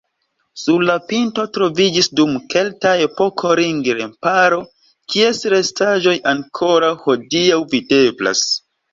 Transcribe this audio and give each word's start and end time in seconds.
Sur 0.59 0.83
la 0.89 0.93
pinto 1.09 1.43
troviĝis 1.57 2.07
dum 2.19 2.31
kelta 2.53 2.93
epoko 3.07 3.51
ring-remparo, 3.59 4.57
kies 5.15 5.41
restaĵoj 5.55 6.15
ankoraŭ 6.33 6.89
hodiaŭ 7.05 7.59
videblas. 7.75 8.43